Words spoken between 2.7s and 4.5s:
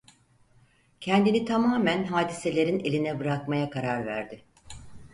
eline bırakmaya karar verdi.